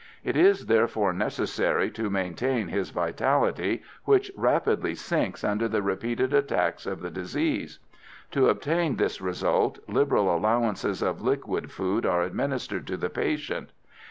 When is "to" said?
1.91-2.09, 8.31-8.49, 12.87-12.97